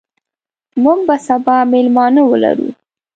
[0.83, 2.67] موږ به سبا مېلمانه ولرو.